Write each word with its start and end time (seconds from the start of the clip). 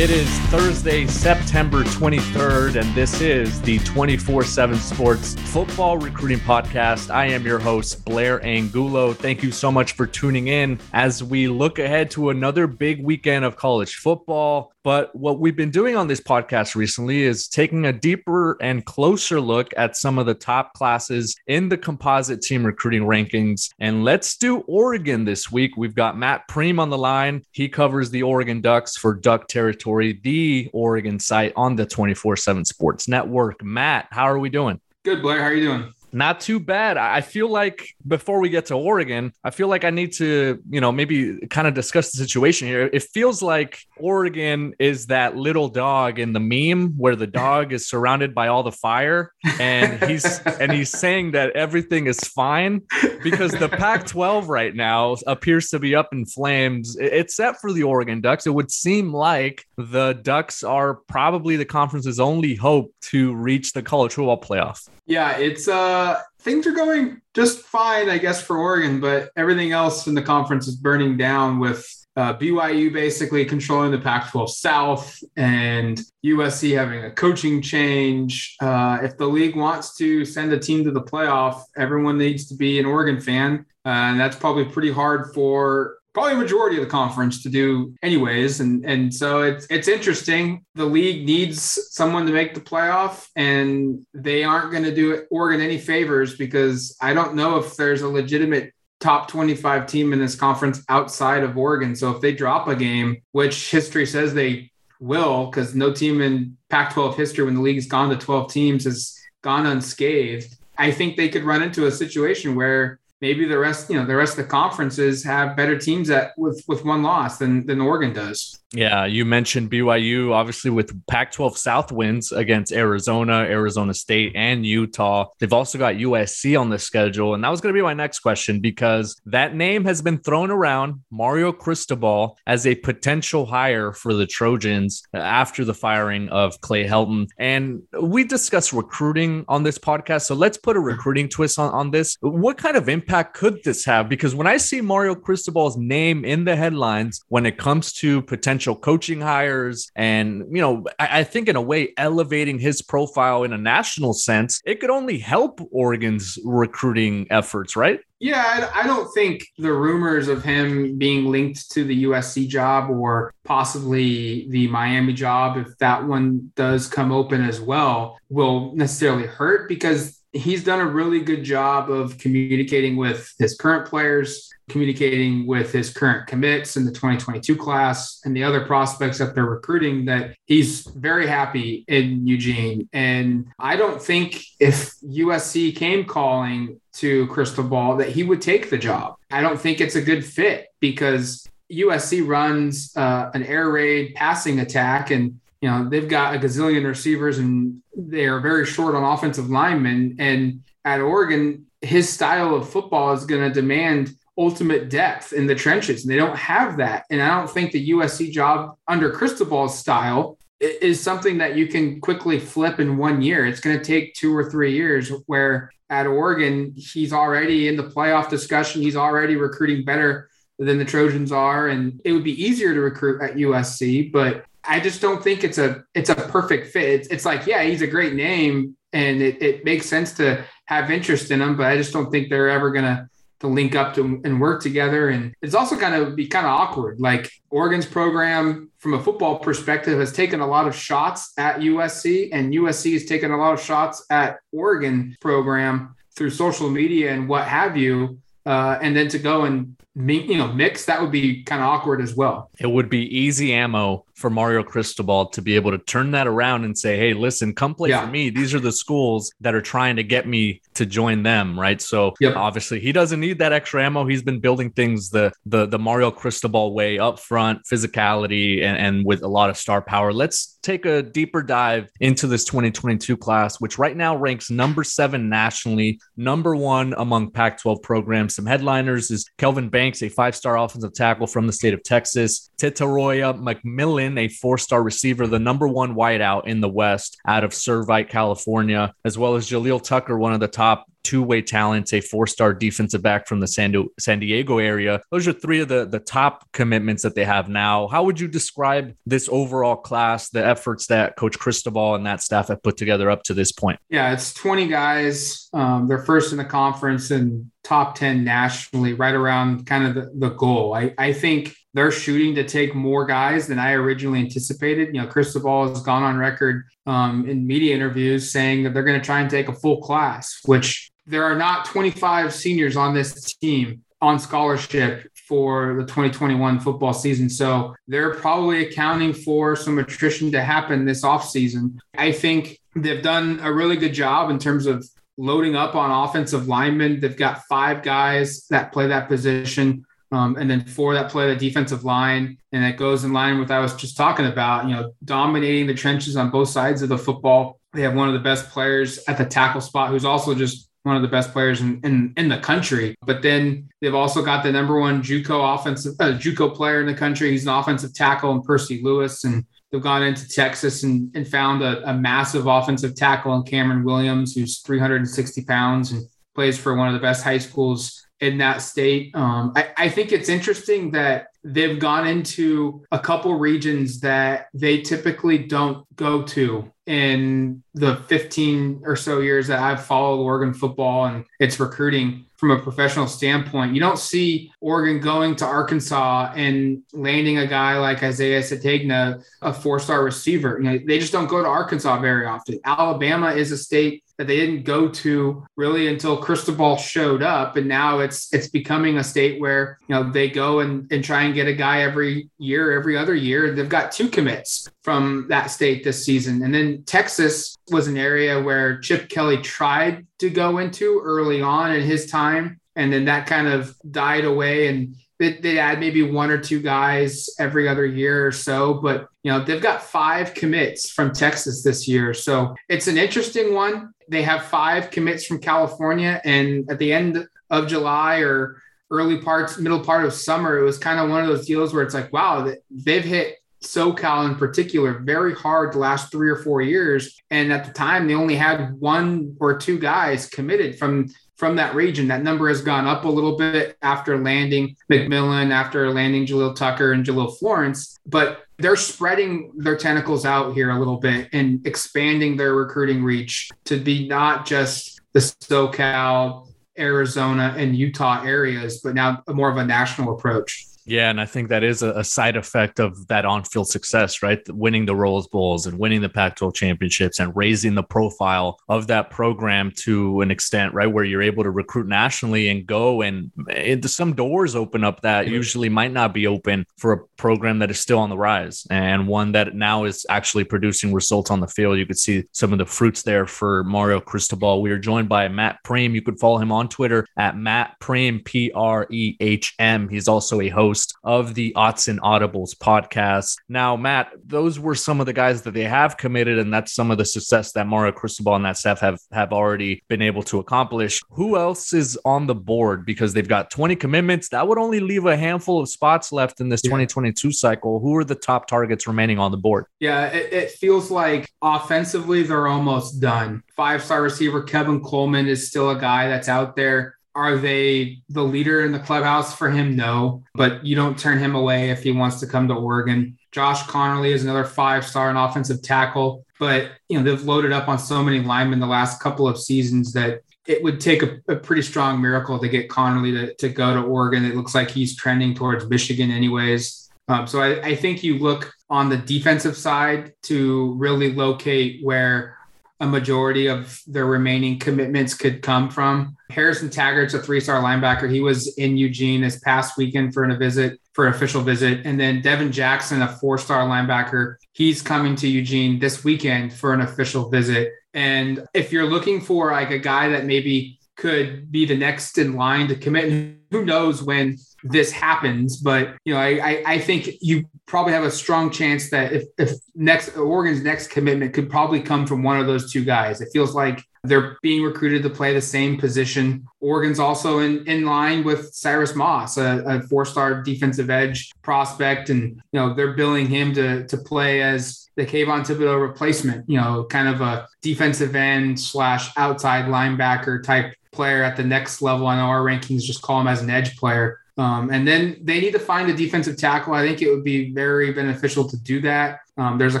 It 0.00 0.08
is 0.08 0.30
Thursday, 0.48 1.06
September 1.06 1.84
23rd, 1.84 2.80
and 2.80 2.94
this 2.94 3.20
is 3.20 3.60
the 3.60 3.78
24 3.80 4.44
7 4.44 4.76
Sports 4.76 5.34
Football 5.34 5.98
Recruiting 5.98 6.38
Podcast. 6.38 7.10
I 7.10 7.26
am 7.26 7.44
your 7.44 7.58
host, 7.58 8.02
Blair 8.06 8.42
Angulo. 8.42 9.12
Thank 9.12 9.42
you 9.42 9.52
so 9.52 9.70
much 9.70 9.92
for 9.92 10.06
tuning 10.06 10.48
in 10.48 10.80
as 10.94 11.22
we 11.22 11.48
look 11.48 11.78
ahead 11.78 12.10
to 12.12 12.30
another 12.30 12.66
big 12.66 13.04
weekend 13.04 13.44
of 13.44 13.56
college 13.56 13.96
football. 13.96 14.72
But 14.82 15.14
what 15.14 15.40
we've 15.40 15.56
been 15.56 15.70
doing 15.70 15.96
on 15.96 16.08
this 16.08 16.20
podcast 16.20 16.74
recently 16.74 17.22
is 17.22 17.48
taking 17.48 17.84
a 17.86 17.92
deeper 17.92 18.56
and 18.62 18.84
closer 18.84 19.40
look 19.40 19.68
at 19.76 19.96
some 19.96 20.18
of 20.18 20.26
the 20.26 20.34
top 20.34 20.72
classes 20.72 21.36
in 21.46 21.68
the 21.68 21.76
composite 21.76 22.40
team 22.40 22.64
recruiting 22.64 23.02
rankings. 23.02 23.70
And 23.78 24.04
let's 24.04 24.36
do 24.36 24.60
Oregon 24.60 25.24
this 25.24 25.52
week. 25.52 25.76
We've 25.76 25.94
got 25.94 26.16
Matt 26.16 26.48
Prehm 26.48 26.80
on 26.80 26.88
the 26.88 26.98
line. 26.98 27.42
He 27.52 27.68
covers 27.68 28.10
the 28.10 28.22
Oregon 28.22 28.60
Ducks 28.60 28.96
for 28.96 29.14
Duck 29.14 29.48
Territory, 29.48 30.18
the 30.22 30.70
Oregon 30.72 31.18
site 31.18 31.52
on 31.56 31.76
the 31.76 31.84
24 31.84 32.36
7 32.36 32.64
Sports 32.64 33.06
Network. 33.06 33.62
Matt, 33.62 34.06
how 34.10 34.24
are 34.24 34.38
we 34.38 34.48
doing? 34.48 34.80
Good, 35.04 35.20
Blair. 35.22 35.40
How 35.40 35.46
are 35.46 35.54
you 35.54 35.66
doing? 35.66 35.92
Not 36.12 36.40
too 36.40 36.60
bad. 36.60 36.96
I 36.96 37.20
feel 37.20 37.48
like 37.48 37.94
before 38.06 38.40
we 38.40 38.48
get 38.48 38.66
to 38.66 38.74
Oregon, 38.74 39.32
I 39.44 39.50
feel 39.50 39.68
like 39.68 39.84
I 39.84 39.90
need 39.90 40.12
to, 40.14 40.62
you 40.68 40.80
know, 40.80 40.92
maybe 40.92 41.46
kind 41.48 41.68
of 41.68 41.74
discuss 41.74 42.10
the 42.10 42.18
situation 42.18 42.68
here. 42.68 42.90
It 42.92 43.04
feels 43.04 43.42
like 43.42 43.78
Oregon 43.96 44.74
is 44.78 45.06
that 45.06 45.36
little 45.36 45.68
dog 45.68 46.18
in 46.18 46.32
the 46.32 46.40
meme 46.40 46.94
where 46.96 47.16
the 47.16 47.26
dog 47.26 47.72
is 47.72 47.88
surrounded 47.88 48.34
by 48.34 48.48
all 48.48 48.62
the 48.62 48.72
fire 48.72 49.32
and 49.60 50.02
he's 50.04 50.40
and 50.60 50.72
he's 50.72 50.90
saying 50.90 51.32
that 51.32 51.50
everything 51.52 52.06
is 52.06 52.20
fine 52.20 52.82
because 53.22 53.52
the 53.52 53.68
Pac-12 53.68 54.48
right 54.48 54.74
now 54.74 55.16
appears 55.26 55.68
to 55.70 55.78
be 55.78 55.94
up 55.94 56.08
in 56.12 56.26
flames 56.26 56.96
except 56.96 57.60
for 57.60 57.72
the 57.72 57.82
Oregon 57.82 58.20
Ducks. 58.20 58.46
It 58.46 58.54
would 58.54 58.70
seem 58.70 59.12
like 59.12 59.64
the 59.76 60.14
Ducks 60.14 60.64
are 60.64 60.94
probably 60.94 61.56
the 61.56 61.64
conference's 61.64 62.20
only 62.20 62.54
hope 62.54 62.94
to 63.02 63.34
reach 63.34 63.72
the 63.72 63.82
college 63.82 64.14
football 64.14 64.40
playoff. 64.40 64.88
Yeah, 65.10 65.38
it's 65.38 65.66
uh 65.66 66.20
things 66.38 66.68
are 66.68 66.72
going 66.72 67.20
just 67.34 67.62
fine, 67.62 68.08
I 68.08 68.16
guess, 68.16 68.40
for 68.40 68.58
Oregon, 68.58 69.00
but 69.00 69.30
everything 69.36 69.72
else 69.72 70.06
in 70.06 70.14
the 70.14 70.22
conference 70.22 70.68
is 70.68 70.76
burning 70.76 71.16
down 71.16 71.58
with 71.58 71.84
uh, 72.16 72.34
BYU 72.34 72.92
basically 72.92 73.44
controlling 73.44 73.90
the 73.90 73.98
Pac 73.98 74.30
12 74.30 74.54
South 74.54 75.18
and 75.36 76.00
USC 76.24 76.76
having 76.76 77.04
a 77.04 77.10
coaching 77.10 77.60
change. 77.60 78.56
Uh, 78.60 78.98
if 79.02 79.16
the 79.16 79.26
league 79.26 79.56
wants 79.56 79.96
to 79.96 80.24
send 80.24 80.52
a 80.52 80.58
team 80.58 80.84
to 80.84 80.92
the 80.92 81.02
playoff, 81.02 81.64
everyone 81.76 82.16
needs 82.16 82.46
to 82.46 82.54
be 82.54 82.78
an 82.78 82.86
Oregon 82.86 83.20
fan. 83.20 83.66
Uh, 83.84 83.88
and 83.88 84.20
that's 84.20 84.36
probably 84.36 84.64
pretty 84.64 84.92
hard 84.92 85.34
for 85.34 85.96
probably 86.12 86.36
majority 86.36 86.76
of 86.76 86.84
the 86.84 86.90
conference 86.90 87.42
to 87.42 87.48
do 87.48 87.94
anyways. 88.02 88.60
And 88.60 88.84
and 88.84 89.12
so 89.14 89.42
it's 89.42 89.66
it's 89.70 89.88
interesting. 89.88 90.64
The 90.74 90.84
league 90.84 91.26
needs 91.26 91.78
someone 91.90 92.26
to 92.26 92.32
make 92.32 92.54
the 92.54 92.60
playoff 92.60 93.28
and 93.36 94.04
they 94.14 94.44
aren't 94.44 94.72
going 94.72 94.84
to 94.84 94.94
do 94.94 95.24
Oregon 95.30 95.60
any 95.60 95.78
favors 95.78 96.36
because 96.36 96.96
I 97.00 97.14
don't 97.14 97.34
know 97.34 97.58
if 97.58 97.76
there's 97.76 98.02
a 98.02 98.08
legitimate 98.08 98.72
top 98.98 99.28
25 99.28 99.86
team 99.86 100.12
in 100.12 100.18
this 100.18 100.34
conference 100.34 100.82
outside 100.88 101.42
of 101.42 101.56
Oregon. 101.56 101.96
So 101.96 102.10
if 102.10 102.20
they 102.20 102.32
drop 102.32 102.68
a 102.68 102.76
game 102.76 103.22
which 103.32 103.70
history 103.70 104.06
says 104.06 104.34
they 104.34 104.70
will 104.98 105.50
cuz 105.50 105.74
no 105.74 105.92
team 105.92 106.20
in 106.20 106.58
Pac-12 106.68 107.16
history 107.16 107.44
when 107.44 107.54
the 107.54 107.62
league 107.62 107.76
has 107.76 107.86
gone 107.86 108.10
to 108.10 108.16
12 108.16 108.52
teams 108.52 108.84
has 108.84 109.16
gone 109.42 109.64
unscathed 109.64 110.54
I 110.80 110.90
think 110.90 111.16
they 111.16 111.28
could 111.28 111.44
run 111.44 111.62
into 111.62 111.86
a 111.86 111.92
situation 111.92 112.54
where 112.54 112.99
maybe 113.20 113.44
the 113.46 113.58
rest, 113.58 113.90
you 113.90 113.96
know, 113.98 114.06
the 114.06 114.16
rest 114.16 114.38
of 114.38 114.44
the 114.44 114.50
conferences 114.50 115.24
have 115.24 115.56
better 115.56 115.78
teams 115.78 116.08
that 116.08 116.32
with 116.36 116.64
with 116.68 116.84
one 116.84 117.02
loss 117.02 117.38
than 117.38 117.66
than 117.66 117.80
Oregon 117.80 118.12
does. 118.12 118.59
Yeah, 118.72 119.04
you 119.04 119.24
mentioned 119.24 119.70
BYU, 119.70 120.32
obviously 120.32 120.70
with 120.70 120.94
Pac 121.08 121.32
12 121.32 121.58
South 121.58 121.90
wins 121.90 122.30
against 122.30 122.72
Arizona, 122.72 123.32
Arizona 123.32 123.92
State, 123.92 124.32
and 124.36 124.64
Utah. 124.64 125.26
They've 125.38 125.52
also 125.52 125.76
got 125.76 125.96
USC 125.96 126.58
on 126.60 126.70
the 126.70 126.78
schedule. 126.78 127.34
And 127.34 127.42
that 127.42 127.48
was 127.48 127.60
going 127.60 127.74
to 127.74 127.78
be 127.78 127.82
my 127.82 127.94
next 127.94 128.20
question 128.20 128.60
because 128.60 129.20
that 129.26 129.56
name 129.56 129.84
has 129.86 130.02
been 130.02 130.18
thrown 130.18 130.52
around 130.52 131.02
Mario 131.10 131.52
Cristobal 131.52 132.38
as 132.46 132.64
a 132.64 132.76
potential 132.76 133.44
hire 133.44 133.92
for 133.92 134.14
the 134.14 134.26
Trojans 134.26 135.02
after 135.14 135.64
the 135.64 135.74
firing 135.74 136.28
of 136.28 136.60
Clay 136.60 136.86
Helton. 136.86 137.26
And 137.38 137.82
we 138.00 138.22
discussed 138.22 138.72
recruiting 138.72 139.44
on 139.48 139.64
this 139.64 139.78
podcast. 139.78 140.22
So 140.22 140.36
let's 140.36 140.58
put 140.58 140.76
a 140.76 140.80
recruiting 140.80 141.28
twist 141.28 141.58
on, 141.58 141.72
on 141.72 141.90
this. 141.90 142.16
What 142.20 142.56
kind 142.56 142.76
of 142.76 142.88
impact 142.88 143.34
could 143.34 143.64
this 143.64 143.84
have? 143.84 144.08
Because 144.08 144.34
when 144.34 144.46
I 144.46 144.58
see 144.58 144.80
Mario 144.80 145.16
Cristobal's 145.16 145.76
name 145.76 146.24
in 146.24 146.44
the 146.44 146.54
headlines 146.54 147.24
when 147.28 147.46
it 147.46 147.58
comes 147.58 147.92
to 147.94 148.22
potential 148.22 148.59
potential 148.60 148.76
coaching 148.76 149.22
hires 149.22 149.90
and, 149.96 150.44
you 150.50 150.60
know, 150.60 150.84
I, 150.98 151.20
I 151.20 151.24
think 151.24 151.48
in 151.48 151.56
a 151.56 151.62
way 151.62 151.94
elevating 151.96 152.58
his 152.58 152.82
profile 152.82 153.42
in 153.42 153.54
a 153.54 153.58
national 153.58 154.12
sense, 154.12 154.60
it 154.66 154.80
could 154.80 154.90
only 154.90 155.18
help 155.18 155.60
Oregon's 155.70 156.38
recruiting 156.44 157.26
efforts, 157.30 157.74
right? 157.74 158.00
Yeah, 158.18 158.70
I 158.74 158.86
don't 158.86 159.10
think 159.14 159.46
the 159.56 159.72
rumors 159.72 160.28
of 160.28 160.44
him 160.44 160.98
being 160.98 161.24
linked 161.24 161.70
to 161.70 161.84
the 161.84 162.04
USC 162.04 162.48
job 162.48 162.90
or 162.90 163.32
possibly 163.44 164.46
the 164.50 164.68
Miami 164.68 165.14
job, 165.14 165.56
if 165.56 165.78
that 165.78 166.04
one 166.04 166.52
does 166.54 166.86
come 166.86 167.12
open 167.12 167.42
as 167.42 167.62
well, 167.62 168.18
will 168.28 168.76
necessarily 168.76 169.26
hurt 169.26 169.70
because 169.70 170.19
he's 170.32 170.62
done 170.62 170.80
a 170.80 170.86
really 170.86 171.20
good 171.20 171.42
job 171.42 171.90
of 171.90 172.16
communicating 172.18 172.96
with 172.96 173.32
his 173.38 173.56
current 173.56 173.86
players, 173.86 174.48
communicating 174.68 175.46
with 175.46 175.72
his 175.72 175.92
current 175.92 176.26
commits 176.28 176.76
in 176.76 176.84
the 176.84 176.92
2022 176.92 177.56
class 177.56 178.20
and 178.24 178.36
the 178.36 178.44
other 178.44 178.64
prospects 178.64 179.18
that 179.18 179.34
they're 179.34 179.44
recruiting 179.44 180.04
that 180.04 180.36
he's 180.46 180.86
very 180.86 181.26
happy 181.26 181.84
in 181.88 182.26
Eugene. 182.26 182.88
And 182.92 183.46
I 183.58 183.76
don't 183.76 184.00
think 184.00 184.42
if 184.60 184.94
USC 185.00 185.74
came 185.74 186.04
calling 186.04 186.80
to 186.94 187.26
Cristobal 187.28 187.96
that 187.96 188.10
he 188.10 188.22
would 188.22 188.42
take 188.42 188.70
the 188.70 188.78
job. 188.78 189.16
I 189.30 189.40
don't 189.40 189.60
think 189.60 189.80
it's 189.80 189.96
a 189.96 190.02
good 190.02 190.24
fit 190.24 190.68
because 190.80 191.46
USC 191.70 192.26
runs 192.26 192.96
uh, 192.96 193.30
an 193.34 193.44
air 193.44 193.70
raid 193.70 194.14
passing 194.14 194.60
attack 194.60 195.10
and 195.10 195.40
you 195.60 195.68
know 195.68 195.88
they've 195.88 196.08
got 196.08 196.34
a 196.34 196.38
gazillion 196.38 196.86
receivers 196.86 197.38
and 197.38 197.82
they 197.96 198.26
are 198.26 198.40
very 198.40 198.64
short 198.64 198.94
on 198.94 199.02
offensive 199.04 199.50
linemen 199.50 200.16
and 200.18 200.62
at 200.84 201.00
Oregon 201.00 201.66
his 201.80 202.08
style 202.08 202.54
of 202.54 202.68
football 202.68 203.12
is 203.12 203.24
going 203.24 203.42
to 203.42 203.52
demand 203.52 204.14
ultimate 204.40 204.88
depth 204.88 205.32
in 205.32 205.46
the 205.46 205.54
trenches. 205.54 206.02
And 206.02 206.10
they 206.10 206.16
don't 206.16 206.36
have 206.36 206.78
that. 206.78 207.04
And 207.10 207.20
I 207.20 207.38
don't 207.38 207.50
think 207.50 207.72
the 207.72 207.90
USC 207.90 208.30
job 208.30 208.76
under 208.88 209.10
Cristobal's 209.10 209.78
style 209.78 210.38
is 210.60 211.00
something 211.00 211.38
that 211.38 211.56
you 211.56 211.66
can 211.66 212.00
quickly 212.00 212.38
flip 212.38 212.80
in 212.80 212.96
one 212.96 213.22
year. 213.22 213.46
It's 213.46 213.60
going 213.60 213.78
to 213.78 213.84
take 213.84 214.14
two 214.14 214.34
or 214.34 214.50
three 214.50 214.74
years 214.74 215.12
where 215.26 215.70
at 215.90 216.06
Oregon, 216.06 216.72
he's 216.76 217.12
already 217.12 217.68
in 217.68 217.76
the 217.76 217.84
playoff 217.84 218.30
discussion. 218.30 218.80
He's 218.82 218.96
already 218.96 219.36
recruiting 219.36 219.84
better 219.84 220.30
than 220.58 220.78
the 220.78 220.84
Trojans 220.84 221.32
are. 221.32 221.68
And 221.68 222.00
it 222.04 222.12
would 222.12 222.24
be 222.24 222.42
easier 222.42 222.72
to 222.74 222.80
recruit 222.80 223.22
at 223.22 223.36
USC, 223.36 224.12
but 224.12 224.44
I 224.64 224.80
just 224.80 225.00
don't 225.00 225.22
think 225.22 225.44
it's 225.44 225.58
a 225.58 225.84
it's 225.94 226.10
a 226.10 226.14
perfect 226.14 226.68
fit. 226.68 226.88
It's, 226.88 227.08
it's 227.08 227.24
like, 227.24 227.46
yeah, 227.46 227.62
he's 227.62 227.82
a 227.82 227.86
great 227.86 228.14
name 228.14 228.76
and 228.92 229.22
it, 229.22 229.40
it 229.42 229.64
makes 229.64 229.86
sense 229.86 230.12
to 230.14 230.44
have 230.66 230.90
interest 230.90 231.30
in 231.30 231.40
him, 231.40 231.56
but 231.56 231.66
I 231.66 231.76
just 231.76 231.92
don't 231.92 232.10
think 232.10 232.28
they're 232.28 232.50
ever 232.50 232.70
gonna 232.70 233.08
to 233.40 233.46
link 233.46 233.74
up 233.74 233.94
to 233.94 234.20
and 234.24 234.40
work 234.40 234.62
together. 234.62 235.08
And 235.08 235.34
it's 235.42 235.54
also 235.54 235.76
kind 235.76 235.94
of 235.94 236.14
be 236.14 236.26
kind 236.26 236.46
of 236.46 236.52
awkward. 236.52 237.00
Like 237.00 237.30
Oregon's 237.50 237.86
program, 237.86 238.70
from 238.78 238.94
a 238.94 239.02
football 239.02 239.38
perspective, 239.38 239.98
has 239.98 240.12
taken 240.12 240.40
a 240.40 240.46
lot 240.46 240.68
of 240.68 240.74
shots 240.74 241.32
at 241.38 241.56
USC, 241.56 242.28
and 242.32 242.52
USC 242.52 242.92
has 242.92 243.06
taken 243.06 243.30
a 243.30 243.36
lot 243.36 243.54
of 243.54 243.60
shots 243.60 244.04
at 244.10 244.38
Oregon 244.52 245.16
program 245.20 245.96
through 246.14 246.30
social 246.30 246.68
media 246.68 247.12
and 247.12 247.28
what 247.28 247.46
have 247.46 247.76
you. 247.76 248.18
Uh, 248.46 248.78
and 248.80 248.96
then 248.96 249.08
to 249.08 249.18
go 249.18 249.44
and 249.44 249.76
you 249.96 250.36
know 250.36 250.52
mix, 250.52 250.84
that 250.84 251.00
would 251.00 251.10
be 251.10 251.42
kind 251.42 251.60
of 251.62 251.68
awkward 251.68 252.00
as 252.00 252.14
well. 252.14 252.50
It 252.58 252.68
would 252.68 252.88
be 252.88 253.06
easy 253.16 253.52
ammo 253.52 254.04
for 254.14 254.30
Mario 254.30 254.62
Cristobal 254.62 255.26
to 255.26 255.40
be 255.42 255.56
able 255.56 255.70
to 255.70 255.78
turn 255.78 256.10
that 256.12 256.26
around 256.26 256.64
and 256.64 256.76
say, 256.76 256.96
"Hey, 256.96 257.12
listen, 257.12 257.54
come 257.54 257.74
play 257.74 257.90
yeah. 257.90 258.04
for 258.04 258.10
me. 258.10 258.30
These 258.30 258.54
are 258.54 258.60
the 258.60 258.70
schools 258.70 259.32
that 259.40 259.54
are 259.54 259.62
trying 259.62 259.96
to 259.96 260.04
get 260.04 260.28
me 260.28 260.60
to 260.74 260.86
join 260.86 261.22
them." 261.22 261.58
Right. 261.58 261.80
So 261.80 262.14
yep. 262.20 262.36
obviously, 262.36 262.78
he 262.80 262.92
doesn't 262.92 263.18
need 263.18 263.38
that 263.38 263.52
extra 263.52 263.84
ammo. 263.84 264.06
He's 264.06 264.22
been 264.22 264.38
building 264.38 264.70
things 264.70 265.10
the 265.10 265.32
the 265.46 265.66
the 265.66 265.78
Mario 265.78 266.10
Cristobal 266.10 266.72
way 266.72 266.98
up 266.98 267.18
front, 267.18 267.64
physicality, 267.64 268.62
and, 268.62 268.78
and 268.78 269.04
with 269.04 269.22
a 269.22 269.28
lot 269.28 269.50
of 269.50 269.56
star 269.56 269.82
power. 269.82 270.12
Let's 270.12 270.58
take 270.62 270.84
a 270.84 271.02
deeper 271.02 271.42
dive 271.42 271.90
into 272.00 272.26
this 272.26 272.44
2022 272.44 273.16
class, 273.16 273.60
which 273.60 273.78
right 273.78 273.96
now 273.96 274.14
ranks 274.16 274.50
number 274.50 274.84
seven 274.84 275.28
nationally, 275.28 276.00
number 276.16 276.54
one 276.54 276.94
among 276.98 277.30
Pac-12 277.30 277.82
programs. 277.82 278.34
Some 278.34 278.46
headliners 278.46 279.10
is 279.10 279.28
Kelvin 279.38 279.70
Banks, 279.80 280.02
a 280.02 280.10
five-star 280.10 280.58
offensive 280.58 280.92
tackle 280.92 281.26
from 281.26 281.46
the 281.46 281.54
state 281.54 281.72
of 281.72 281.82
Texas, 281.82 282.50
Tetairoa 282.60 283.40
McMillan 283.40 284.20
a 284.20 284.28
four 284.28 284.58
star 284.58 284.82
receiver, 284.82 285.26
the 285.26 285.38
number 285.38 285.66
one 285.66 285.94
wideout 285.94 286.46
in 286.46 286.60
the 286.60 286.68
West 286.68 287.18
out 287.26 287.44
of 287.44 287.52
Servite, 287.52 288.10
California, 288.10 288.92
as 289.06 289.16
well 289.16 289.36
as 289.36 289.48
Jaleel 289.48 289.82
Tucker, 289.82 290.18
one 290.18 290.34
of 290.34 290.40
the 290.40 290.48
top 290.48 290.84
two 291.02 291.22
way 291.22 291.42
talents, 291.42 291.92
a 291.92 292.00
four 292.00 292.26
star 292.26 292.52
defensive 292.52 293.02
back 293.02 293.26
from 293.26 293.40
the 293.40 293.46
San, 293.46 293.74
San 293.98 294.20
Diego 294.20 294.58
area. 294.58 295.00
Those 295.10 295.26
are 295.28 295.32
three 295.32 295.60
of 295.60 295.68
the, 295.68 295.86
the 295.86 296.00
top 296.00 296.50
commitments 296.52 297.02
that 297.02 297.14
they 297.14 297.24
have 297.24 297.48
now. 297.48 297.88
How 297.88 298.04
would 298.04 298.20
you 298.20 298.28
describe 298.28 298.94
this 299.06 299.28
overall 299.30 299.76
class, 299.76 300.30
the 300.30 300.44
efforts 300.44 300.86
that 300.88 301.16
Coach 301.16 301.38
Cristobal 301.38 301.94
and 301.94 302.06
that 302.06 302.22
staff 302.22 302.48
have 302.48 302.62
put 302.62 302.76
together 302.76 303.10
up 303.10 303.22
to 303.24 303.34
this 303.34 303.52
point? 303.52 303.78
Yeah, 303.88 304.12
it's 304.12 304.34
20 304.34 304.68
guys. 304.68 305.48
Um, 305.52 305.88
they're 305.88 306.04
first 306.04 306.32
in 306.32 306.38
the 306.38 306.44
conference 306.44 307.10
and 307.10 307.50
top 307.62 307.94
10 307.94 308.24
nationally, 308.24 308.94
right 308.94 309.14
around 309.14 309.66
kind 309.66 309.86
of 309.86 309.94
the, 309.94 310.10
the 310.14 310.34
goal. 310.34 310.74
I, 310.74 310.94
I 310.98 311.12
think 311.12 311.54
they're 311.74 311.90
shooting 311.90 312.34
to 312.34 312.44
take 312.44 312.74
more 312.74 313.06
guys 313.06 313.46
than 313.46 313.58
I 313.58 313.72
originally 313.72 314.20
anticipated. 314.20 314.88
You 314.94 315.02
know, 315.02 315.06
Cristobal 315.06 315.68
has 315.68 315.82
gone 315.82 316.02
on 316.02 316.16
record 316.16 316.64
um, 316.86 317.28
in 317.28 317.46
media 317.46 317.74
interviews 317.74 318.32
saying 318.32 318.64
that 318.64 318.74
they're 318.74 318.82
going 318.82 318.98
to 318.98 319.04
try 319.04 319.20
and 319.20 319.30
take 319.30 319.48
a 319.48 319.54
full 319.54 319.80
class, 319.80 320.40
which 320.46 320.89
there 321.06 321.24
are 321.24 321.36
not 321.36 321.64
25 321.66 322.32
seniors 322.32 322.76
on 322.76 322.94
this 322.94 323.34
team 323.34 323.82
on 324.02 324.18
scholarship 324.18 325.06
for 325.28 325.74
the 325.74 325.82
2021 325.82 326.60
football 326.60 326.92
season. 326.92 327.28
So 327.28 327.74
they're 327.86 328.14
probably 328.14 328.66
accounting 328.66 329.12
for 329.12 329.56
some 329.56 329.78
attrition 329.78 330.32
to 330.32 330.42
happen 330.42 330.84
this 330.84 331.04
offseason. 331.04 331.78
I 331.96 332.12
think 332.12 332.58
they've 332.74 333.02
done 333.02 333.40
a 333.42 333.52
really 333.52 333.76
good 333.76 333.92
job 333.92 334.30
in 334.30 334.38
terms 334.38 334.66
of 334.66 334.86
loading 335.18 335.54
up 335.54 335.74
on 335.74 336.08
offensive 336.08 336.48
linemen. 336.48 337.00
They've 337.00 337.16
got 337.16 337.42
five 337.48 337.82
guys 337.82 338.46
that 338.48 338.72
play 338.72 338.86
that 338.88 339.08
position. 339.08 339.84
Um, 340.12 340.34
and 340.36 340.50
then 340.50 340.64
four 340.64 340.94
that 340.94 341.08
play 341.08 341.32
the 341.32 341.36
defensive 341.36 341.84
line. 341.84 342.38
And 342.50 342.64
that 342.64 342.76
goes 342.76 343.04
in 343.04 343.12
line 343.12 343.38
with 343.38 343.52
I 343.52 343.60
was 343.60 343.76
just 343.76 343.96
talking 343.96 344.26
about, 344.26 344.66
you 344.66 344.74
know, 344.74 344.92
dominating 345.04 345.68
the 345.68 345.74
trenches 345.74 346.16
on 346.16 346.30
both 346.30 346.48
sides 346.48 346.82
of 346.82 346.88
the 346.88 346.98
football. 346.98 347.60
They 347.74 347.82
have 347.82 347.94
one 347.94 348.08
of 348.08 348.14
the 348.14 348.20
best 348.20 348.50
players 348.50 348.98
at 349.06 349.18
the 349.18 349.24
tackle 349.24 349.60
spot 349.60 349.90
who's 349.90 350.04
also 350.04 350.34
just 350.34 350.69
one 350.82 350.96
of 350.96 351.02
the 351.02 351.08
best 351.08 351.32
players 351.32 351.60
in, 351.60 351.80
in, 351.84 352.12
in 352.16 352.28
the 352.28 352.38
country. 352.38 352.94
But 353.04 353.22
then 353.22 353.68
they've 353.80 353.94
also 353.94 354.24
got 354.24 354.42
the 354.42 354.52
number 354.52 354.78
one 354.78 355.02
JUCO 355.02 355.54
offensive 355.54 355.94
uh, 356.00 356.12
JUCO 356.12 356.54
player 356.54 356.80
in 356.80 356.86
the 356.86 356.94
country. 356.94 357.30
He's 357.30 357.46
an 357.46 357.52
offensive 357.52 357.94
tackle 357.94 358.32
and 358.32 358.42
Percy 358.42 358.80
Lewis. 358.82 359.24
And 359.24 359.44
they've 359.70 359.82
gone 359.82 360.02
into 360.02 360.28
Texas 360.28 360.82
and, 360.82 361.14
and 361.14 361.28
found 361.28 361.62
a, 361.62 361.88
a 361.88 361.94
massive 361.94 362.46
offensive 362.46 362.94
tackle 362.94 363.34
in 363.34 363.42
Cameron 363.42 363.84
Williams, 363.84 364.34
who's 364.34 364.60
360 364.60 365.44
pounds 365.44 365.92
and 365.92 366.02
plays 366.34 366.58
for 366.58 366.74
one 366.74 366.88
of 366.88 366.94
the 366.94 367.00
best 367.00 367.24
high 367.24 367.38
schools 367.38 368.06
in 368.20 368.38
that 368.38 368.58
state. 368.58 369.14
Um, 369.14 369.52
I, 369.56 369.70
I 369.76 369.88
think 369.88 370.12
it's 370.12 370.28
interesting 370.28 370.90
that 370.92 371.28
they've 371.42 371.78
gone 371.78 372.06
into 372.06 372.84
a 372.92 372.98
couple 372.98 373.34
regions 373.34 374.00
that 374.00 374.48
they 374.52 374.82
typically 374.82 375.38
don't 375.38 375.86
go 375.96 376.22
to 376.22 376.70
in 376.86 377.62
the 377.74 377.96
15 377.96 378.82
or 378.84 378.96
so 378.96 379.20
years 379.20 379.46
that 379.46 379.60
I've 379.60 379.84
followed 379.84 380.22
Oregon 380.22 380.52
football 380.52 381.06
and 381.06 381.24
its 381.38 381.60
recruiting 381.60 382.26
from 382.36 382.50
a 382.50 382.58
professional 382.58 383.06
standpoint. 383.06 383.74
You 383.74 383.80
don't 383.80 383.98
see 383.98 384.50
Oregon 384.60 384.98
going 384.98 385.36
to 385.36 385.44
Arkansas 385.44 386.32
and 386.34 386.82
landing 386.92 387.38
a 387.38 387.46
guy 387.46 387.78
like 387.78 388.02
Isaiah 388.02 388.40
Sategna, 388.40 389.22
a 389.42 389.52
four-star 389.52 390.02
receiver. 390.02 390.58
You 390.58 390.64
know, 390.64 390.78
they 390.86 390.98
just 390.98 391.12
don't 391.12 391.28
go 391.28 391.42
to 391.42 391.48
Arkansas 391.48 392.00
very 392.00 392.26
often. 392.26 392.58
Alabama 392.64 393.30
is 393.32 393.52
a 393.52 393.58
state 393.58 394.02
that 394.16 394.26
they 394.26 394.36
didn't 394.36 394.64
go 394.64 394.88
to 394.88 395.46
really 395.56 395.88
until 395.88 396.16
Cristobal 396.16 396.76
showed 396.76 397.22
up. 397.22 397.56
And 397.56 397.68
now 397.68 398.00
it's 398.00 398.09
it's 398.32 398.48
becoming 398.48 398.98
a 398.98 399.04
state 399.04 399.40
where 399.40 399.78
you 399.88 399.94
know 399.94 400.10
they 400.10 400.28
go 400.28 400.60
and, 400.60 400.90
and 400.92 401.02
try 401.04 401.22
and 401.22 401.34
get 401.34 401.46
a 401.46 401.54
guy 401.54 401.82
every 401.82 402.28
year, 402.38 402.72
every 402.72 402.96
other 402.96 403.14
year. 403.14 403.52
They've 403.52 403.68
got 403.68 403.92
two 403.92 404.08
commits 404.08 404.68
from 404.82 405.26
that 405.28 405.46
state 405.46 405.84
this 405.84 406.04
season. 406.04 406.42
And 406.42 406.54
then 406.54 406.82
Texas 406.84 407.56
was 407.70 407.86
an 407.86 407.96
area 407.96 408.40
where 408.40 408.78
Chip 408.78 409.08
Kelly 409.08 409.38
tried 409.38 410.06
to 410.18 410.30
go 410.30 410.58
into 410.58 411.00
early 411.04 411.42
on 411.42 411.74
in 411.74 411.82
his 411.82 412.06
time. 412.06 412.60
And 412.76 412.92
then 412.92 413.04
that 413.06 413.26
kind 413.26 413.48
of 413.48 413.74
died 413.90 414.24
away. 414.24 414.68
And 414.68 414.94
they'd 415.18 415.58
add 415.58 415.80
maybe 415.80 416.02
one 416.02 416.30
or 416.30 416.38
two 416.38 416.62
guys 416.62 417.28
every 417.38 417.68
other 417.68 417.84
year 417.84 418.26
or 418.26 418.32
so. 418.32 418.74
But, 418.74 419.08
you 419.22 419.30
know, 419.30 419.44
they've 419.44 419.60
got 419.60 419.82
five 419.82 420.32
commits 420.34 420.90
from 420.90 421.12
Texas 421.12 421.62
this 421.62 421.86
year. 421.86 422.14
So 422.14 422.54
it's 422.68 422.86
an 422.88 422.96
interesting 422.96 423.54
one. 423.54 423.92
They 424.10 424.22
have 424.22 424.44
five 424.44 424.90
commits 424.90 425.24
from 425.24 425.40
California. 425.40 426.20
And 426.24 426.70
at 426.70 426.78
the 426.78 426.92
end 426.92 427.26
of 427.48 427.68
July 427.68 428.18
or 428.18 428.60
early 428.90 429.18
parts, 429.22 429.56
middle 429.56 429.84
part 429.84 430.04
of 430.04 430.12
summer, 430.12 430.58
it 430.58 430.64
was 430.64 430.78
kind 430.78 430.98
of 430.98 431.08
one 431.08 431.22
of 431.22 431.28
those 431.28 431.46
deals 431.46 431.72
where 431.72 431.84
it's 431.84 431.94
like, 431.94 432.12
wow, 432.12 432.52
they've 432.70 433.04
hit 433.04 433.36
SoCal 433.62 434.28
in 434.28 434.36
particular 434.36 434.98
very 434.98 435.34
hard 435.34 435.72
the 435.72 435.78
last 435.78 436.10
three 436.10 436.30
or 436.30 436.36
four 436.36 436.60
years. 436.60 437.20
And 437.30 437.52
at 437.52 437.64
the 437.66 437.72
time, 437.72 438.08
they 438.08 438.14
only 438.14 438.36
had 438.36 438.74
one 438.80 439.36
or 439.38 439.56
two 439.58 439.78
guys 439.78 440.28
committed 440.28 440.78
from 440.78 441.08
from 441.40 441.56
that 441.56 441.74
region. 441.74 442.06
That 442.08 442.22
number 442.22 442.48
has 442.48 442.60
gone 442.60 442.86
up 442.86 443.06
a 443.06 443.08
little 443.08 443.34
bit 443.34 443.78
after 443.80 444.18
landing 444.18 444.76
McMillan, 444.92 445.50
after 445.50 445.90
landing 445.90 446.26
Jaleel 446.26 446.54
Tucker 446.54 446.92
and 446.92 447.02
Jahlil 447.02 447.34
Florence, 447.38 447.98
but 448.04 448.44
they're 448.58 448.76
spreading 448.76 449.50
their 449.56 449.78
tentacles 449.78 450.26
out 450.26 450.52
here 450.52 450.68
a 450.68 450.78
little 450.78 450.98
bit 450.98 451.30
and 451.32 451.66
expanding 451.66 452.36
their 452.36 452.54
recruiting 452.54 453.02
reach 453.02 453.48
to 453.64 453.78
be 453.78 454.06
not 454.06 454.44
just 454.44 455.00
the 455.14 455.20
SoCal, 455.20 456.46
Arizona, 456.78 457.54
and 457.56 457.74
Utah 457.74 458.22
areas, 458.22 458.82
but 458.84 458.94
now 458.94 459.22
more 459.26 459.50
of 459.50 459.56
a 459.56 459.64
national 459.64 460.12
approach. 460.14 460.66
Yeah, 460.86 461.10
and 461.10 461.20
I 461.20 461.26
think 461.26 461.48
that 461.48 461.62
is 461.62 461.82
a, 461.82 462.02
side 462.10 462.36
effect 462.36 462.80
of 462.80 463.06
that 463.08 463.24
on-field 463.24 463.68
success, 463.68 464.22
right? 464.22 464.40
Winning 464.48 464.86
the 464.86 464.96
Rose 464.96 465.28
Bowls 465.28 465.66
and 465.66 465.78
winning 465.78 466.00
the 466.00 466.08
Pac-12 466.08 466.54
championships 466.54 467.20
and 467.20 467.36
raising 467.36 467.74
the 467.74 467.82
profile 467.82 468.58
of 468.68 468.88
that 468.88 469.10
program 469.10 469.70
to 469.76 470.22
an 470.22 470.30
extent, 470.30 470.74
right, 470.74 470.90
where 470.90 471.04
you're 471.04 471.22
able 471.22 471.44
to 471.44 471.50
recruit 471.50 471.86
nationally 471.86 472.48
and 472.48 472.66
go 472.66 473.02
and 473.02 473.30
into 473.54 473.86
some 473.86 474.14
doors 474.14 474.56
open 474.56 474.82
up 474.82 475.02
that 475.02 475.26
mm-hmm. 475.26 475.34
usually 475.34 475.68
might 475.68 475.92
not 475.92 476.12
be 476.12 476.26
open 476.26 476.64
for 476.78 476.92
a 476.92 477.04
program 477.16 477.58
that 477.60 477.70
is 477.70 477.78
still 477.78 477.98
on 477.98 478.10
the 478.10 478.18
rise 478.18 478.66
and 478.70 479.06
one 479.06 479.32
that 479.32 479.54
now 479.54 479.84
is 479.84 480.04
actually 480.08 480.44
producing 480.44 480.92
results 480.92 481.30
on 481.30 481.40
the 481.40 481.46
field. 481.46 481.78
You 481.78 481.86
could 481.86 481.98
see 481.98 482.24
some 482.32 482.52
of 482.52 482.58
the 482.58 482.66
fruits 482.66 483.02
there 483.02 483.26
for 483.26 483.62
Mario 483.64 484.00
Cristobal. 484.00 484.62
We 484.62 484.70
are 484.70 484.78
joined 484.78 485.08
by 485.08 485.28
Matt 485.28 485.58
Prehm. 485.64 485.92
You 485.92 486.02
could 486.02 486.18
follow 486.18 486.38
him 486.38 486.50
on 486.50 486.68
Twitter 486.68 487.06
at 487.16 487.36
Matt 487.36 487.76
Prehm, 487.80 488.24
P 488.24 488.50
R 488.54 488.86
E 488.90 489.16
H 489.20 489.54
M. 489.58 489.88
He's 489.88 490.08
also 490.08 490.40
a 490.40 490.48
host 490.48 490.79
host 490.80 490.96
of 491.04 491.34
the 491.34 491.52
Odds 491.56 491.88
and 491.88 492.00
Audibles 492.00 492.54
podcast. 492.54 493.36
Now, 493.48 493.76
Matt, 493.76 494.12
those 494.24 494.58
were 494.58 494.74
some 494.74 495.00
of 495.00 495.06
the 495.06 495.12
guys 495.12 495.42
that 495.42 495.54
they 495.54 495.64
have 495.64 495.96
committed, 495.96 496.38
and 496.38 496.52
that's 496.52 496.72
some 496.72 496.90
of 496.90 496.98
the 496.98 497.04
success 497.04 497.52
that 497.52 497.66
Mario 497.66 497.92
Cristobal 497.92 498.36
and 498.36 498.44
that 498.44 498.56
staff 498.56 498.80
have 498.80 498.98
have 499.12 499.32
already 499.32 499.82
been 499.88 500.02
able 500.02 500.22
to 500.24 500.38
accomplish. 500.38 501.00
Who 501.10 501.36
else 501.36 501.72
is 501.72 501.98
on 502.04 502.26
the 502.26 502.34
board? 502.34 502.86
Because 502.86 503.12
they've 503.12 503.26
got 503.26 503.50
20 503.50 503.76
commitments. 503.76 504.28
That 504.30 504.46
would 504.46 504.58
only 504.58 504.80
leave 504.80 505.06
a 505.06 505.16
handful 505.16 505.60
of 505.60 505.68
spots 505.68 506.12
left 506.12 506.40
in 506.40 506.48
this 506.48 506.62
yeah. 506.64 506.70
2022 506.70 507.32
cycle. 507.32 507.80
Who 507.80 507.96
are 507.96 508.04
the 508.04 508.14
top 508.14 508.46
targets 508.46 508.86
remaining 508.86 509.18
on 509.18 509.30
the 509.30 509.36
board? 509.36 509.66
Yeah, 509.78 510.06
it, 510.06 510.32
it 510.32 510.50
feels 510.52 510.90
like 510.90 511.30
offensively 511.42 512.22
they're 512.22 512.46
almost 512.46 513.00
done. 513.00 513.42
Five 513.56 513.82
star 513.82 514.02
receiver 514.02 514.42
Kevin 514.42 514.80
Coleman 514.82 515.26
is 515.26 515.48
still 515.48 515.70
a 515.70 515.78
guy 515.78 516.08
that's 516.08 516.28
out 516.28 516.56
there. 516.56 516.96
Are 517.14 517.36
they 517.36 517.98
the 518.08 518.22
leader 518.22 518.64
in 518.64 518.72
the 518.72 518.78
clubhouse 518.78 519.34
for 519.34 519.50
him? 519.50 519.76
No, 519.76 520.22
but 520.34 520.64
you 520.64 520.76
don't 520.76 520.98
turn 520.98 521.18
him 521.18 521.34
away 521.34 521.70
if 521.70 521.82
he 521.82 521.90
wants 521.90 522.20
to 522.20 522.26
come 522.26 522.48
to 522.48 522.54
Oregon. 522.54 523.18
Josh 523.32 523.62
Conerly 523.64 524.12
is 524.12 524.22
another 524.22 524.44
five 524.44 524.86
star 524.86 525.08
and 525.08 525.18
offensive 525.18 525.62
tackle, 525.62 526.24
but 526.38 526.72
you 526.88 526.98
know 526.98 527.04
they've 527.04 527.24
loaded 527.24 527.52
up 527.52 527.68
on 527.68 527.78
so 527.78 528.02
many 528.02 528.20
linemen 528.20 528.60
the 528.60 528.66
last 528.66 529.02
couple 529.02 529.26
of 529.26 529.38
seasons 529.38 529.92
that 529.92 530.20
it 530.46 530.62
would 530.62 530.80
take 530.80 531.02
a, 531.02 531.20
a 531.28 531.36
pretty 531.36 531.62
strong 531.62 532.00
miracle 532.00 532.38
to 532.38 532.48
get 532.48 532.68
Conerly 532.68 533.12
to, 533.12 533.34
to 533.34 533.48
go 533.48 533.74
to 533.74 533.80
Oregon. 533.80 534.24
It 534.24 534.34
looks 534.34 534.54
like 534.54 534.70
he's 534.70 534.96
trending 534.96 535.34
towards 535.34 535.68
Michigan, 535.68 536.10
anyways. 536.10 536.90
Um, 537.08 537.26
so 537.26 537.40
I, 537.40 537.60
I 537.62 537.76
think 537.76 538.02
you 538.02 538.18
look 538.18 538.52
on 538.68 538.88
the 538.88 538.96
defensive 538.96 539.56
side 539.56 540.12
to 540.24 540.74
really 540.74 541.12
locate 541.12 541.84
where 541.84 542.36
a 542.80 542.86
majority 542.86 543.46
of 543.46 543.80
their 543.86 544.06
remaining 544.06 544.58
commitments 544.58 545.14
could 545.14 545.42
come 545.42 545.68
from. 545.68 546.16
Harrison 546.30 546.70
Taggart's 546.70 547.14
a 547.14 547.20
three 547.20 547.40
star 547.40 547.62
linebacker. 547.62 548.10
He 548.10 548.20
was 548.20 548.56
in 548.56 548.76
Eugene 548.76 549.20
this 549.20 549.38
past 549.40 549.76
weekend 549.76 550.14
for 550.14 550.24
a 550.24 550.36
visit, 550.36 550.80
for 550.94 551.06
an 551.06 551.14
official 551.14 551.42
visit. 551.42 551.82
And 551.84 552.00
then 552.00 552.22
Devin 552.22 552.52
Jackson, 552.52 553.02
a 553.02 553.08
four 553.08 553.36
star 553.36 553.68
linebacker, 553.68 554.36
he's 554.52 554.80
coming 554.80 555.14
to 555.16 555.28
Eugene 555.28 555.78
this 555.78 556.02
weekend 556.04 556.52
for 556.52 556.72
an 556.72 556.80
official 556.80 557.28
visit. 557.28 557.72
And 557.92 558.46
if 558.54 558.72
you're 558.72 558.86
looking 558.86 559.20
for 559.20 559.50
like 559.50 559.70
a 559.70 559.78
guy 559.78 560.08
that 560.10 560.24
maybe 560.24 560.78
could 560.96 561.50
be 561.50 561.66
the 561.66 561.76
next 561.76 562.18
in 562.18 562.34
line 562.34 562.68
to 562.68 562.76
commit, 562.76 563.36
who 563.50 563.64
knows 563.64 564.02
when 564.02 564.38
this 564.62 564.92
happens, 564.92 565.56
but 565.56 565.96
you 566.04 566.14
know, 566.14 566.20
I, 566.20 566.38
I, 566.42 566.62
I 566.66 566.78
think 566.78 567.10
you 567.20 567.46
probably 567.70 567.92
have 567.92 568.02
a 568.02 568.10
strong 568.10 568.50
chance 568.50 568.90
that 568.90 569.12
if, 569.12 569.24
if 569.38 569.52
next 569.76 570.16
Oregon's 570.16 570.62
next 570.62 570.88
commitment 570.88 571.32
could 571.32 571.48
probably 571.48 571.80
come 571.80 572.04
from 572.04 572.24
one 572.24 572.40
of 572.40 572.48
those 572.48 572.72
two 572.72 572.84
guys. 572.84 573.20
It 573.20 573.28
feels 573.32 573.54
like 573.54 573.84
they're 574.02 574.36
being 574.42 574.64
recruited 574.64 575.04
to 575.04 575.10
play 575.10 575.32
the 575.32 575.40
same 575.40 575.78
position. 575.78 576.48
Oregon's 576.58 576.98
also 576.98 577.38
in, 577.38 577.64
in 577.68 577.84
line 577.84 578.24
with 578.24 578.52
Cyrus 578.52 578.96
Moss, 578.96 579.36
a, 579.36 579.62
a 579.64 579.82
four-star 579.82 580.42
defensive 580.42 580.90
edge 580.90 581.30
prospect, 581.42 582.10
and 582.10 582.42
you 582.50 582.58
know 582.58 582.74
they're 582.74 582.94
billing 582.94 583.28
him 583.28 583.54
to 583.54 583.86
to 583.86 583.96
play 583.96 584.42
as 584.42 584.88
the 584.96 585.06
Kayvon 585.06 585.46
Thibodeaux 585.46 585.80
replacement. 585.80 586.50
You 586.50 586.60
know, 586.60 586.84
kind 586.90 587.06
of 587.06 587.20
a 587.20 587.46
defensive 587.62 588.16
end 588.16 588.58
slash 588.58 589.10
outside 589.16 589.66
linebacker 589.66 590.42
type 590.42 590.74
player 590.90 591.22
at 591.22 591.36
the 591.36 591.44
next 591.44 591.82
level. 591.82 592.08
I 592.08 592.16
know 592.16 592.24
our 592.24 592.40
rankings 592.40 592.82
just 592.82 593.02
call 593.02 593.20
him 593.20 593.28
as 593.28 593.42
an 593.42 593.50
edge 593.50 593.76
player. 593.76 594.18
Um, 594.40 594.70
and 594.70 594.88
then 594.88 595.18
they 595.20 595.38
need 595.38 595.52
to 595.52 595.58
find 595.58 595.90
a 595.90 595.94
defensive 595.94 596.38
tackle. 596.38 596.72
I 596.72 596.86
think 596.86 597.02
it 597.02 597.10
would 597.10 597.22
be 597.22 597.52
very 597.52 597.92
beneficial 597.92 598.48
to 598.48 598.56
do 598.56 598.80
that. 598.80 599.20
Um, 599.36 599.58
there's 599.58 599.74
a 599.74 599.80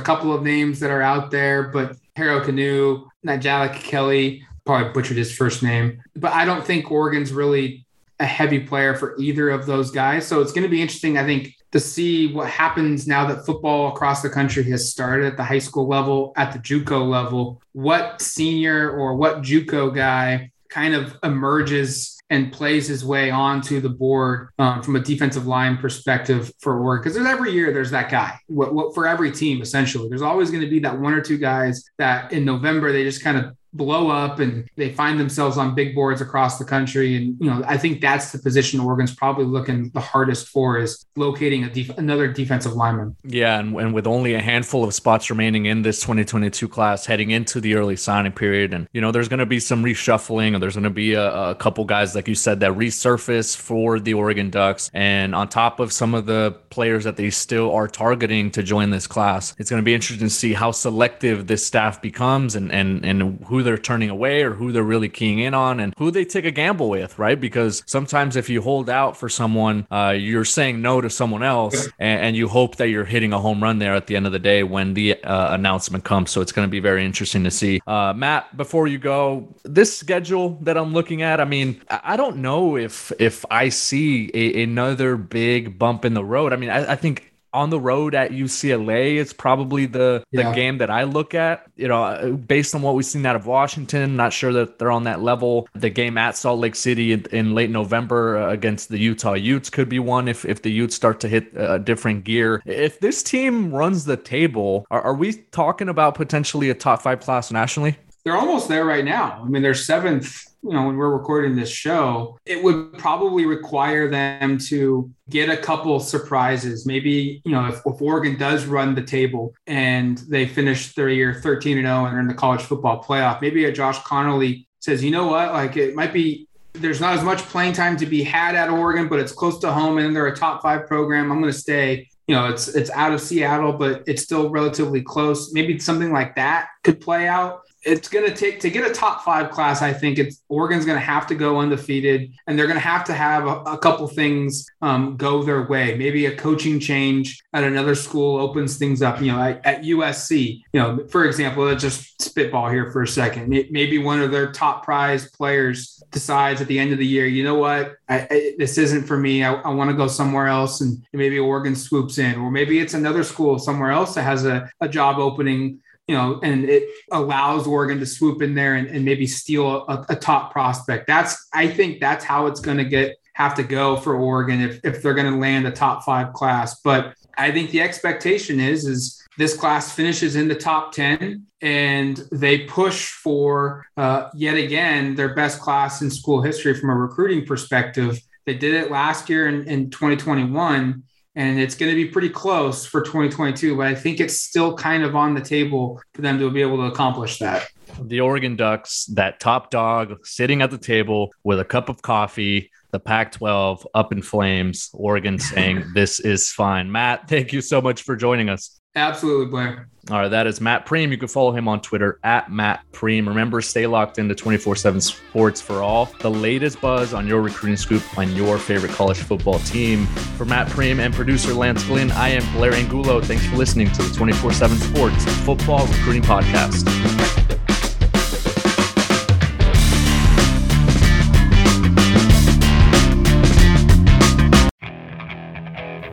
couple 0.00 0.34
of 0.34 0.42
names 0.42 0.78
that 0.80 0.90
are 0.90 1.00
out 1.00 1.30
there, 1.30 1.68
but 1.68 1.96
Harold 2.14 2.42
Kanu, 2.42 3.08
Nyjalik 3.26 3.74
Kelly, 3.76 4.44
probably 4.66 4.92
butchered 4.92 5.16
his 5.16 5.34
first 5.34 5.62
name, 5.62 6.02
but 6.14 6.32
I 6.34 6.44
don't 6.44 6.62
think 6.62 6.90
Oregon's 6.90 7.32
really 7.32 7.86
a 8.18 8.26
heavy 8.26 8.60
player 8.60 8.94
for 8.94 9.16
either 9.18 9.48
of 9.48 9.64
those 9.64 9.90
guys. 9.90 10.26
So 10.26 10.42
it's 10.42 10.52
going 10.52 10.64
to 10.64 10.68
be 10.68 10.82
interesting, 10.82 11.16
I 11.16 11.24
think, 11.24 11.56
to 11.72 11.80
see 11.80 12.30
what 12.34 12.50
happens 12.50 13.06
now 13.06 13.26
that 13.28 13.46
football 13.46 13.88
across 13.88 14.20
the 14.20 14.28
country 14.28 14.62
has 14.64 14.90
started 14.90 15.24
at 15.24 15.38
the 15.38 15.44
high 15.44 15.58
school 15.58 15.88
level, 15.88 16.34
at 16.36 16.52
the 16.52 16.58
JUCO 16.58 17.08
level. 17.08 17.62
What 17.72 18.20
senior 18.20 18.90
or 18.90 19.16
what 19.16 19.40
JUCO 19.40 19.94
guy 19.94 20.50
kind 20.68 20.94
of 20.94 21.16
emerges 21.24 22.19
and 22.30 22.52
plays 22.52 22.86
his 22.86 23.04
way 23.04 23.30
onto 23.30 23.80
the 23.80 23.88
board 23.88 24.48
um, 24.58 24.82
from 24.82 24.96
a 24.96 25.00
defensive 25.00 25.46
line 25.46 25.76
perspective 25.76 26.52
for 26.60 26.80
Oregon. 26.80 27.02
Because 27.02 27.16
there's 27.16 27.26
every 27.26 27.52
year 27.52 27.72
there's 27.72 27.90
that 27.90 28.08
guy. 28.08 28.38
What, 28.46 28.72
what 28.72 28.94
for 28.94 29.06
every 29.06 29.32
team 29.32 29.60
essentially. 29.60 30.08
There's 30.08 30.22
always 30.22 30.50
going 30.50 30.62
to 30.62 30.70
be 30.70 30.78
that 30.80 30.98
one 30.98 31.12
or 31.12 31.20
two 31.20 31.38
guys 31.38 31.84
that 31.98 32.32
in 32.32 32.44
November 32.44 32.92
they 32.92 33.02
just 33.02 33.22
kind 33.22 33.36
of 33.36 33.56
blow 33.72 34.08
up 34.10 34.38
and 34.40 34.68
they 34.76 34.92
find 34.92 35.18
themselves 35.18 35.56
on 35.56 35.74
big 35.74 35.94
boards 35.94 36.20
across 36.20 36.58
the 36.58 36.64
country. 36.64 37.16
And, 37.16 37.36
you 37.40 37.48
know, 37.48 37.62
I 37.66 37.76
think 37.76 38.00
that's 38.00 38.32
the 38.32 38.38
position 38.38 38.80
Oregon's 38.80 39.14
probably 39.14 39.44
looking 39.44 39.90
the 39.90 40.00
hardest 40.00 40.48
for 40.48 40.78
is 40.78 41.06
locating 41.16 41.64
a 41.64 41.70
def- 41.70 41.96
another 41.98 42.28
defensive 42.28 42.72
lineman. 42.72 43.16
Yeah. 43.24 43.58
And, 43.58 43.76
and 43.76 43.94
with 43.94 44.06
only 44.06 44.34
a 44.34 44.40
handful 44.40 44.84
of 44.84 44.94
spots 44.94 45.30
remaining 45.30 45.66
in 45.66 45.82
this 45.82 46.00
2022 46.00 46.68
class 46.68 47.06
heading 47.06 47.30
into 47.30 47.60
the 47.60 47.74
early 47.74 47.96
signing 47.96 48.32
period. 48.32 48.74
And, 48.74 48.88
you 48.92 49.00
know, 49.00 49.12
there's 49.12 49.28
going 49.28 49.38
to 49.38 49.46
be 49.46 49.60
some 49.60 49.84
reshuffling 49.84 50.54
and 50.54 50.62
there's 50.62 50.74
going 50.74 50.84
to 50.84 50.90
be 50.90 51.14
a, 51.14 51.50
a 51.50 51.54
couple 51.54 51.84
guys, 51.84 52.14
like 52.14 52.28
you 52.28 52.34
said, 52.34 52.60
that 52.60 52.72
resurface 52.72 53.56
for 53.56 54.00
the 54.00 54.14
Oregon 54.14 54.50
Ducks. 54.50 54.90
And 54.92 55.34
on 55.34 55.48
top 55.48 55.80
of 55.80 55.92
some 55.92 56.14
of 56.14 56.26
the 56.26 56.56
players 56.70 57.04
that 57.04 57.16
they 57.16 57.30
still 57.30 57.72
are 57.72 57.88
targeting 57.88 58.50
to 58.52 58.62
join 58.62 58.90
this 58.90 59.06
class, 59.06 59.54
it's 59.58 59.70
going 59.70 59.82
to 59.82 59.84
be 59.84 59.94
interesting 59.94 60.28
to 60.28 60.34
see 60.34 60.52
how 60.52 60.72
selective 60.72 61.46
this 61.46 61.64
staff 61.64 62.02
becomes 62.02 62.54
and, 62.56 62.72
and, 62.72 63.04
and 63.04 63.44
who 63.44 63.59
they're 63.62 63.78
turning 63.78 64.10
away 64.10 64.42
or 64.42 64.52
who 64.52 64.72
they're 64.72 64.82
really 64.82 65.08
keying 65.08 65.38
in 65.38 65.54
on 65.54 65.80
and 65.80 65.94
who 65.98 66.10
they 66.10 66.24
take 66.24 66.44
a 66.44 66.50
gamble 66.50 66.88
with, 66.88 67.18
right? 67.18 67.40
Because 67.40 67.82
sometimes 67.86 68.36
if 68.36 68.48
you 68.48 68.62
hold 68.62 68.90
out 68.90 69.16
for 69.16 69.28
someone, 69.28 69.86
uh, 69.90 70.14
you're 70.16 70.44
saying 70.44 70.82
no 70.82 71.00
to 71.00 71.10
someone 71.10 71.42
else 71.42 71.88
and, 71.98 72.20
and, 72.20 72.36
you 72.40 72.48
hope 72.48 72.76
that 72.76 72.88
you're 72.88 73.04
hitting 73.04 73.32
a 73.32 73.38
home 73.38 73.62
run 73.62 73.78
there 73.80 73.94
at 73.94 74.06
the 74.06 74.16
end 74.16 74.24
of 74.24 74.32
the 74.32 74.38
day 74.38 74.62
when 74.62 74.94
the 74.94 75.22
uh, 75.24 75.52
announcement 75.54 76.04
comes. 76.04 76.30
So 76.30 76.40
it's 76.40 76.52
going 76.52 76.66
to 76.66 76.70
be 76.70 76.80
very 76.80 77.04
interesting 77.04 77.44
to 77.44 77.50
see. 77.50 77.80
Uh, 77.86 78.14
Matt, 78.14 78.56
before 78.56 78.86
you 78.86 78.98
go, 78.98 79.54
this 79.64 79.96
schedule 79.96 80.58
that 80.62 80.78
I'm 80.78 80.92
looking 80.92 81.22
at, 81.22 81.40
I 81.40 81.44
mean, 81.44 81.82
I 81.90 82.16
don't 82.16 82.38
know 82.38 82.76
if 82.76 83.12
if 83.18 83.44
I 83.50 83.68
see 83.68 84.30
a, 84.32 84.62
another 84.62 85.16
big 85.16 85.78
bump 85.78 86.04
in 86.04 86.14
the 86.14 86.24
road. 86.24 86.52
I 86.52 86.56
mean, 86.56 86.70
I, 86.70 86.92
I 86.92 86.96
think 86.96 87.29
on 87.52 87.70
the 87.70 87.80
road 87.80 88.14
at 88.14 88.30
UCLA 88.30 89.14
is 89.14 89.32
probably 89.32 89.86
the 89.86 90.22
the 90.32 90.42
yeah. 90.42 90.54
game 90.54 90.78
that 90.78 90.90
I 90.90 91.04
look 91.04 91.34
at. 91.34 91.66
You 91.76 91.88
know, 91.88 92.36
based 92.46 92.74
on 92.74 92.82
what 92.82 92.94
we've 92.94 93.04
seen 93.04 93.24
out 93.26 93.36
of 93.36 93.46
Washington, 93.46 94.16
not 94.16 94.32
sure 94.32 94.52
that 94.52 94.78
they're 94.78 94.90
on 94.90 95.04
that 95.04 95.22
level. 95.22 95.68
The 95.74 95.90
game 95.90 96.18
at 96.18 96.36
Salt 96.36 96.60
Lake 96.60 96.74
City 96.74 97.12
in, 97.12 97.26
in 97.32 97.54
late 97.54 97.70
November 97.70 98.38
uh, 98.38 98.50
against 98.50 98.88
the 98.88 98.98
Utah 98.98 99.34
Utes 99.34 99.70
could 99.70 99.88
be 99.88 99.98
one 99.98 100.28
if 100.28 100.44
if 100.44 100.62
the 100.62 100.70
Utes 100.70 100.94
start 100.94 101.20
to 101.20 101.28
hit 101.28 101.50
a 101.56 101.78
different 101.78 102.24
gear. 102.24 102.62
If 102.66 103.00
this 103.00 103.22
team 103.22 103.72
runs 103.72 104.04
the 104.04 104.16
table, 104.16 104.86
are, 104.90 105.02
are 105.02 105.14
we 105.14 105.34
talking 105.52 105.88
about 105.88 106.14
potentially 106.14 106.70
a 106.70 106.74
top 106.74 107.02
five 107.02 107.20
class 107.20 107.50
nationally? 107.50 107.96
They're 108.24 108.36
almost 108.36 108.68
there 108.68 108.84
right 108.84 109.04
now. 109.04 109.42
I 109.42 109.48
mean, 109.48 109.62
they're 109.62 109.74
seventh 109.74 110.49
you 110.62 110.72
know, 110.72 110.86
when 110.86 110.96
we're 110.96 111.10
recording 111.10 111.56
this 111.56 111.70
show, 111.70 112.38
it 112.44 112.62
would 112.62 112.92
probably 112.98 113.46
require 113.46 114.08
them 114.08 114.58
to 114.58 115.10
get 115.30 115.48
a 115.48 115.56
couple 115.56 115.98
surprises. 116.00 116.86
Maybe, 116.86 117.40
you 117.44 117.52
know, 117.52 117.66
if, 117.66 117.80
if 117.86 118.02
Oregon 118.02 118.36
does 118.36 118.66
run 118.66 118.94
the 118.94 119.02
table 119.02 119.54
and 119.66 120.18
they 120.18 120.46
finish 120.46 120.94
their 120.94 121.08
year 121.08 121.34
13 121.34 121.78
and 121.78 121.86
0 121.86 122.04
and 122.06 122.16
are 122.16 122.20
in 122.20 122.26
the 122.26 122.34
college 122.34 122.62
football 122.62 123.02
playoff, 123.02 123.40
maybe 123.40 123.64
a 123.64 123.72
Josh 123.72 123.98
Conerly 124.00 124.66
says, 124.80 125.02
you 125.02 125.10
know 125.10 125.28
what, 125.28 125.52
like 125.52 125.76
it 125.76 125.94
might 125.94 126.12
be 126.12 126.46
there's 126.74 127.00
not 127.00 127.16
as 127.16 127.24
much 127.24 127.40
playing 127.40 127.72
time 127.72 127.96
to 127.96 128.06
be 128.06 128.22
had 128.22 128.54
at 128.54 128.70
Oregon, 128.70 129.08
but 129.08 129.18
it's 129.18 129.32
close 129.32 129.58
to 129.60 129.72
home 129.72 129.98
and 129.98 130.14
they're 130.14 130.28
a 130.28 130.36
top 130.36 130.62
five 130.62 130.86
program. 130.86 131.32
I'm 131.32 131.40
going 131.40 131.52
to 131.52 131.58
stay. 131.58 132.08
You 132.28 132.36
know, 132.36 132.46
it's 132.46 132.68
it's 132.68 132.90
out 132.90 133.12
of 133.12 133.20
Seattle, 133.20 133.72
but 133.72 134.04
it's 134.06 134.22
still 134.22 134.50
relatively 134.50 135.02
close. 135.02 135.52
Maybe 135.52 135.78
something 135.80 136.12
like 136.12 136.36
that 136.36 136.68
could 136.84 137.00
play 137.00 137.26
out 137.26 137.62
it's 137.82 138.08
going 138.08 138.26
to 138.26 138.34
take 138.34 138.60
to 138.60 138.70
get 138.70 138.88
a 138.88 138.92
top 138.92 139.22
five 139.22 139.50
class. 139.50 139.80
I 139.80 139.92
think 139.92 140.18
it's 140.18 140.42
Oregon's 140.48 140.84
going 140.84 140.98
to 140.98 141.04
have 141.04 141.26
to 141.28 141.34
go 141.34 141.58
undefeated, 141.58 142.32
and 142.46 142.58
they're 142.58 142.66
going 142.66 142.76
to 142.76 142.80
have 142.80 143.04
to 143.04 143.14
have 143.14 143.46
a, 143.46 143.62
a 143.62 143.78
couple 143.78 144.06
things 144.06 144.66
um, 144.82 145.16
go 145.16 145.42
their 145.42 145.62
way. 145.62 145.96
Maybe 145.96 146.26
a 146.26 146.36
coaching 146.36 146.78
change 146.78 147.42
at 147.54 147.64
another 147.64 147.94
school 147.94 148.38
opens 148.38 148.76
things 148.76 149.00
up. 149.02 149.20
You 149.20 149.32
know, 149.32 149.40
at, 149.40 149.64
at 149.64 149.82
USC, 149.82 150.62
you 150.72 150.80
know, 150.80 151.06
for 151.08 151.24
example, 151.24 151.64
let's 151.64 151.82
just 151.82 152.20
spitball 152.20 152.68
here 152.68 152.90
for 152.90 153.02
a 153.02 153.08
second. 153.08 153.48
Maybe 153.48 153.98
one 153.98 154.20
of 154.20 154.30
their 154.30 154.52
top 154.52 154.84
prize 154.84 155.30
players 155.30 156.02
decides 156.10 156.60
at 156.60 156.66
the 156.66 156.78
end 156.78 156.92
of 156.92 156.98
the 156.98 157.06
year, 157.06 157.26
you 157.26 157.44
know 157.44 157.54
what, 157.54 157.96
I, 158.08 158.26
I, 158.30 158.54
this 158.58 158.76
isn't 158.78 159.04
for 159.04 159.16
me. 159.16 159.42
I, 159.44 159.54
I 159.54 159.70
want 159.70 159.90
to 159.90 159.96
go 159.96 160.06
somewhere 160.06 160.48
else, 160.48 160.80
and 160.80 161.02
maybe 161.12 161.38
Oregon 161.38 161.74
swoops 161.74 162.18
in, 162.18 162.36
or 162.36 162.50
maybe 162.50 162.78
it's 162.78 162.94
another 162.94 163.24
school 163.24 163.58
somewhere 163.58 163.90
else 163.90 164.14
that 164.14 164.22
has 164.22 164.44
a, 164.44 164.70
a 164.80 164.88
job 164.88 165.18
opening 165.18 165.80
you 166.10 166.16
know, 166.16 166.40
and 166.42 166.68
it 166.68 166.88
allows 167.12 167.68
Oregon 167.68 168.00
to 168.00 168.06
swoop 168.06 168.42
in 168.42 168.52
there 168.56 168.74
and, 168.74 168.88
and 168.88 169.04
maybe 169.04 169.28
steal 169.28 169.86
a, 169.86 170.04
a, 170.08 170.16
top 170.16 170.50
prospect. 170.50 171.06
That's 171.06 171.46
I 171.54 171.68
think 171.68 172.00
that's 172.00 172.24
how 172.24 172.46
it's 172.46 172.58
going 172.58 172.78
to 172.78 172.84
get 172.84 173.16
have 173.34 173.54
to 173.54 173.62
go 173.62 173.96
for 173.96 174.16
Oregon 174.16 174.60
if, 174.60 174.80
if 174.82 175.02
they're 175.04 175.14
going 175.14 175.32
to 175.32 175.38
land 175.38 175.68
a 175.68 175.70
top 175.70 176.02
five 176.02 176.32
class. 176.32 176.80
But 176.80 177.14
I 177.38 177.52
think 177.52 177.70
the 177.70 177.80
expectation 177.80 178.58
is 178.58 178.86
is 178.86 179.22
this 179.38 179.56
class 179.56 179.94
finishes 179.94 180.34
in 180.34 180.48
the 180.48 180.54
top 180.56 180.90
10 180.90 181.46
and 181.62 182.16
they 182.32 182.64
push 182.64 183.10
for 183.12 183.86
uh, 183.96 184.30
yet 184.34 184.56
again 184.56 185.14
their 185.14 185.32
best 185.32 185.60
class 185.60 186.02
in 186.02 186.10
school 186.10 186.42
history 186.42 186.74
from 186.74 186.90
a 186.90 186.94
recruiting 186.96 187.46
perspective. 187.46 188.18
They 188.46 188.54
did 188.54 188.74
it 188.74 188.90
last 188.90 189.30
year 189.30 189.46
in, 189.46 189.62
in 189.68 189.90
2021 189.90 191.04
and 191.40 191.58
it's 191.58 191.74
going 191.74 191.90
to 191.90 191.96
be 191.96 192.04
pretty 192.04 192.28
close 192.28 192.84
for 192.84 193.00
2022 193.00 193.76
but 193.76 193.86
i 193.86 193.94
think 193.94 194.20
it's 194.20 194.36
still 194.36 194.76
kind 194.76 195.02
of 195.02 195.16
on 195.16 195.34
the 195.34 195.40
table 195.40 196.00
for 196.12 196.20
them 196.20 196.38
to 196.38 196.50
be 196.50 196.60
able 196.60 196.76
to 196.76 196.84
accomplish 196.84 197.38
that. 197.38 197.68
The 198.00 198.20
oregon 198.20 198.56
ducks 198.56 199.06
that 199.06 199.40
top 199.40 199.70
dog 199.70 200.24
sitting 200.24 200.62
at 200.62 200.70
the 200.70 200.78
table 200.78 201.32
with 201.42 201.58
a 201.58 201.64
cup 201.64 201.88
of 201.88 202.02
coffee 202.02 202.70
the 202.92 203.00
pac 203.00 203.32
12 203.32 203.86
up 203.94 204.12
in 204.12 204.22
flames 204.22 204.90
oregon 204.92 205.38
saying 205.38 205.84
this 205.94 206.20
is 206.20 206.50
fine 206.50 206.90
matt 206.90 207.28
thank 207.28 207.52
you 207.52 207.60
so 207.60 207.80
much 207.80 208.02
for 208.02 208.16
joining 208.16 208.48
us 208.48 208.80
Absolutely, 208.96 209.46
Blair. 209.46 209.88
All 210.10 210.18
right, 210.18 210.28
that 210.28 210.46
is 210.48 210.60
Matt 210.60 210.84
Prehm. 210.84 211.10
You 211.10 211.18
can 211.18 211.28
follow 211.28 211.52
him 211.52 211.68
on 211.68 211.80
Twitter 211.80 212.18
at 212.24 212.50
Matt 212.50 212.80
Prehm. 212.90 213.28
Remember, 213.28 213.60
stay 213.60 213.86
locked 213.86 214.18
into 214.18 214.34
24 214.34 214.74
7 214.74 215.00
sports 215.00 215.60
for 215.60 215.82
all 215.82 216.06
the 216.20 216.30
latest 216.30 216.80
buzz 216.80 217.14
on 217.14 217.28
your 217.28 217.40
recruiting 217.40 217.76
scoop 217.76 218.02
on 218.18 218.34
your 218.34 218.58
favorite 218.58 218.90
college 218.92 219.18
football 219.18 219.60
team. 219.60 220.06
For 220.36 220.44
Matt 220.44 220.66
Prehm 220.68 220.98
and 220.98 221.14
producer 221.14 221.54
Lance 221.54 221.84
Glynn, 221.84 222.10
I 222.12 222.30
am 222.30 222.52
Blair 222.54 222.72
Angulo. 222.72 223.20
Thanks 223.20 223.46
for 223.46 223.56
listening 223.56 223.92
to 223.92 224.02
the 224.02 224.12
24 224.16 224.52
7 224.52 224.76
Sports 224.78 225.24
Football 225.44 225.86
Recruiting 225.86 226.22
Podcast. 226.22 227.29